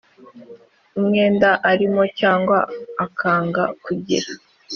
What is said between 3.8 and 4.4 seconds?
kugira